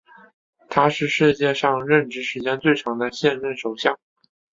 [0.67, 3.99] 他是世界上任职时间最长的现任首相。